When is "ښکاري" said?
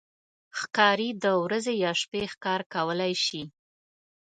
0.59-1.09